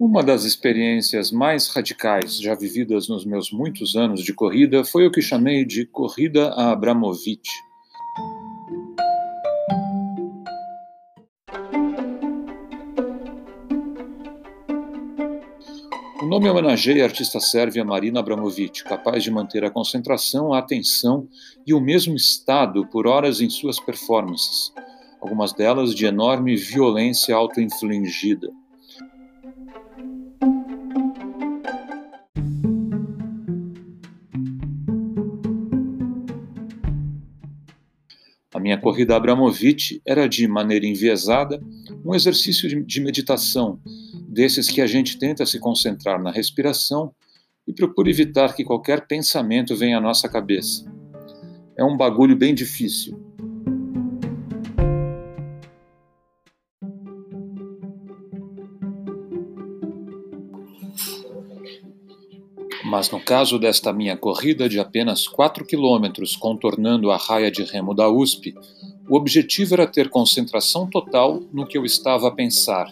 [0.00, 5.10] Uma das experiências mais radicais já vividas nos meus muitos anos de corrida foi o
[5.10, 7.50] que chamei de corrida a Abramovich.
[16.22, 21.26] O nome homenageia a artista sérvia Marina Abramovic, capaz de manter a concentração, a atenção
[21.66, 24.72] e o mesmo estado por horas em suas performances,
[25.20, 28.48] algumas delas de enorme violência auto-infligida.
[38.54, 41.60] A minha corrida Abramovic era de maneira enviesada
[42.04, 43.78] um exercício de meditação
[44.26, 47.14] desses que a gente tenta se concentrar na respiração
[47.66, 50.90] e procura evitar que qualquer pensamento venha à nossa cabeça.
[51.76, 53.27] É um bagulho bem difícil.
[62.88, 67.92] Mas no caso desta minha corrida de apenas 4 quilômetros contornando a raia de remo
[67.92, 68.54] da USP,
[69.06, 72.90] o objetivo era ter concentração total no que eu estava a pensar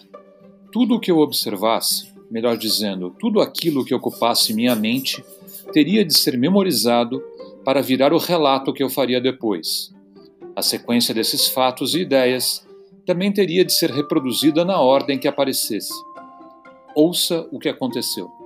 [0.71, 5.25] tudo o que eu observasse, melhor dizendo, tudo aquilo que ocupasse minha mente,
[5.73, 7.19] teria de ser memorizado
[7.65, 9.91] para virar o relato que eu faria depois.
[10.55, 12.63] A sequência desses fatos e ideias
[13.03, 15.93] também teria de ser reproduzida na ordem que aparecesse.
[16.93, 18.36] Ouça o que aconteceu.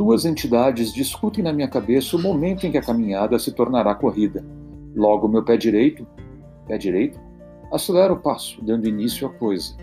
[0.00, 4.42] Duas entidades discutem na minha cabeça o momento em que a caminhada se tornará corrida.
[4.96, 6.06] Logo, meu pé direito,
[6.66, 7.20] pé direito,
[7.70, 9.76] acelera o passo, dando início à coisa.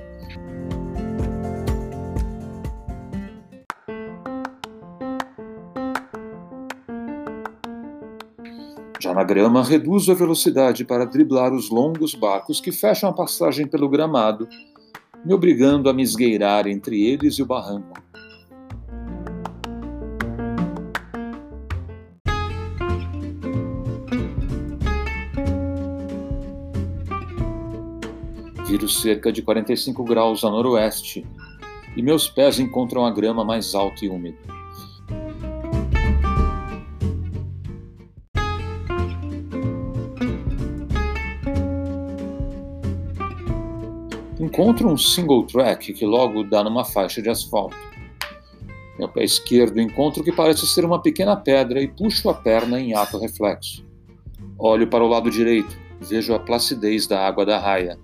[9.00, 13.68] Já na grama, reduzo a velocidade para driblar os longos barcos que fecham a passagem
[13.68, 14.48] pelo gramado,
[15.24, 18.08] me obrigando a me esgueirar entre eles e o barranco.
[28.68, 31.26] Viro cerca de 45 graus a noroeste
[31.96, 34.38] e meus pés encontram a grama mais alta e úmida.
[44.38, 47.78] Encontro um single track que logo dá numa faixa de asfalto.
[49.00, 52.82] Meu pé esquerdo encontro o que parece ser uma pequena pedra e puxo a perna
[52.82, 53.86] em ato reflexo.
[54.60, 57.98] Olho para o lado direito, vejo a placidez da água da raia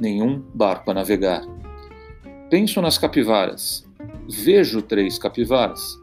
[0.00, 1.42] nenhum barco a navegar.
[2.48, 3.86] Penso nas capivaras.
[4.28, 5.98] Vejo três capivaras.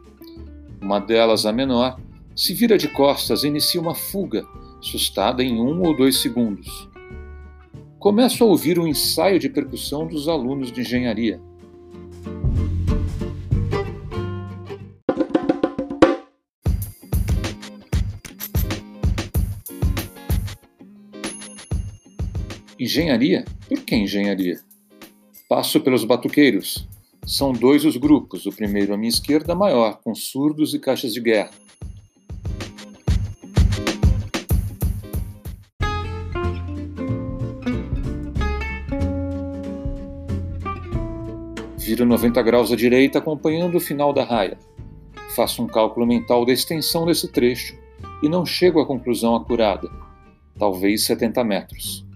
[0.80, 2.00] Uma delas, a menor,
[2.34, 4.46] se vira de costas e inicia uma fuga,
[4.78, 6.88] assustada em um ou dois segundos.
[7.98, 11.40] Começo a ouvir o um ensaio de percussão dos alunos de engenharia.
[22.88, 23.44] Engenharia?
[23.68, 24.60] Por que engenharia?
[25.46, 26.88] Passo pelos batuqueiros.
[27.26, 31.20] São dois os grupos, o primeiro à minha esquerda maior, com surdos e caixas de
[31.20, 31.50] guerra.
[41.76, 44.56] Viro 90 graus à direita, acompanhando o final da raia.
[45.36, 47.76] Faço um cálculo mental da extensão desse trecho
[48.22, 49.90] e não chego à conclusão acurada.
[50.58, 52.07] Talvez 70 metros.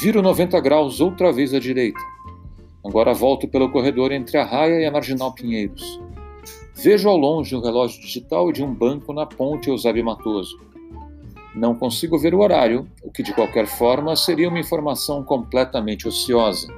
[0.00, 1.98] Viro 90 graus outra vez à direita.
[2.86, 6.00] Agora volto pelo corredor entre a raia e a Marginal Pinheiros.
[6.72, 10.56] Vejo ao longe o relógio digital de um banco na ponte Eusébio Matoso.
[11.52, 16.72] Não consigo ver o horário, o que de qualquer forma seria uma informação completamente ociosa.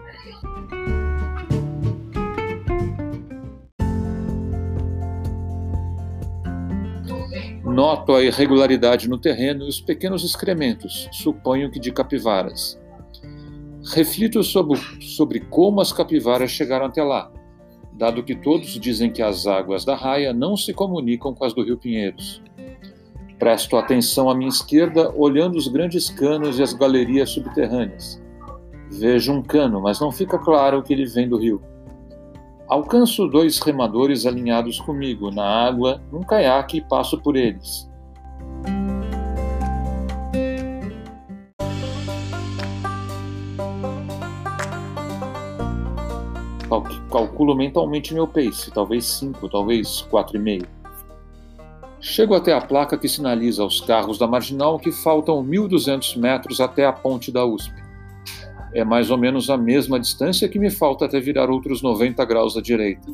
[7.62, 12.79] Noto a irregularidade no terreno e os pequenos excrementos, suponho que de capivaras.
[13.92, 17.30] Reflito sobre, sobre como as capivaras chegaram até lá,
[17.92, 21.62] dado que todos dizem que as águas da raia não se comunicam com as do
[21.62, 22.40] Rio Pinheiros.
[23.36, 28.22] Presto atenção à minha esquerda, olhando os grandes canos e as galerias subterrâneas.
[28.88, 31.60] Vejo um cano, mas não fica claro que ele vem do rio.
[32.68, 37.89] Alcanço dois remadores alinhados comigo na água, num caiaque e passo por eles.
[47.10, 50.66] Calculo mentalmente meu pace, talvez 5, talvez 4,5.
[52.00, 56.86] Chego até a placa que sinaliza aos carros da marginal que faltam 1.200 metros até
[56.86, 57.74] a ponte da USP.
[58.72, 62.56] É mais ou menos a mesma distância que me falta até virar outros 90 graus
[62.56, 63.12] à direita.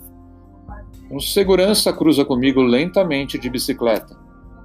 [1.10, 4.16] Um segurança cruza comigo lentamente de bicicleta.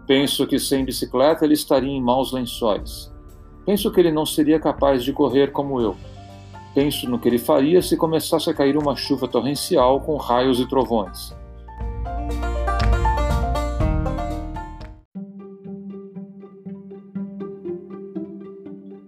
[0.06, 3.12] Penso que sem bicicleta ele estaria em maus lençóis.
[3.66, 5.96] Penso que ele não seria capaz de correr como eu.
[6.74, 10.68] Penso no que ele faria se começasse a cair uma chuva torrencial com raios e
[10.68, 11.36] trovões.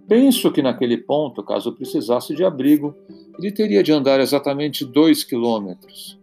[0.06, 2.94] Penso que naquele ponto, caso precisasse de abrigo,
[3.38, 6.20] ele teria de andar exatamente dois quilômetros.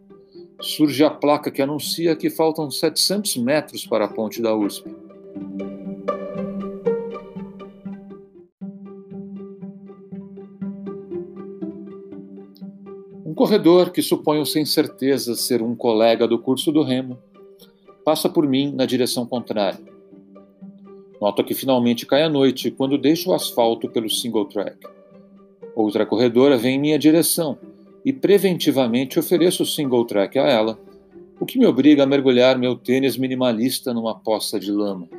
[0.61, 4.87] Surge a placa que anuncia que faltam 700 metros para a ponte da USP.
[13.41, 17.17] Corredor que suponho sem certeza ser um colega do curso do remo
[18.05, 19.81] passa por mim na direção contrária.
[21.19, 24.77] Noto que finalmente cai a noite quando deixo o asfalto pelo single track.
[25.75, 27.57] Outra corredora vem em minha direção
[28.05, 30.79] e preventivamente ofereço o single track a ela,
[31.39, 35.09] o que me obriga a mergulhar meu tênis minimalista numa poça de lama.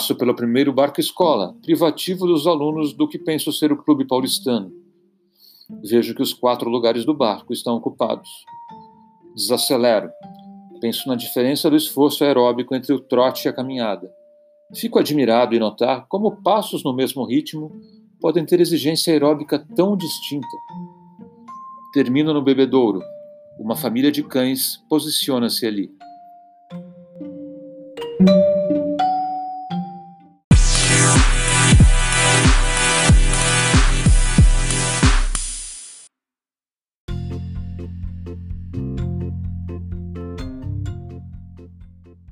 [0.00, 4.72] Passo pelo primeiro barco escola, privativo dos alunos do que penso ser o Clube Paulistano
[5.84, 8.30] Vejo que os quatro lugares do barco estão ocupados.
[9.34, 10.10] Desacelero.
[10.80, 14.10] Penso na diferença do esforço aeróbico entre o trote e a caminhada.
[14.74, 17.70] Fico admirado em notar como passos no mesmo ritmo
[18.22, 20.56] podem ter exigência aeróbica tão distinta.
[21.92, 23.02] Termino no bebedouro.
[23.58, 25.90] Uma família de cães posiciona-se ali.